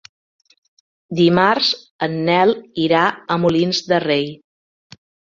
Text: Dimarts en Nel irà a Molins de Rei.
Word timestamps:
Dimarts 1.17 1.67
en 2.07 2.15
Nel 2.29 2.53
irà 2.85 3.01
a 3.35 3.37
Molins 3.43 3.83
de 3.91 4.01
Rei. 4.05 4.25